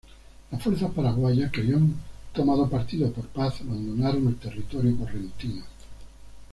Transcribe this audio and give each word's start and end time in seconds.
Las 0.49 0.63
fuerzas 0.63 0.89
paraguayas, 0.95 1.51
que 1.51 1.61
habían 1.61 1.93
tomado 2.33 2.67
partido 2.67 3.11
por 3.11 3.27
Paz, 3.27 3.61
abandonaron 3.61 4.29
el 4.29 4.35
territorio 4.37 4.97
correntino. 4.97 5.63